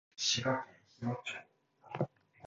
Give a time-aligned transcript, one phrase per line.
[0.17, 1.21] 滋賀県日野町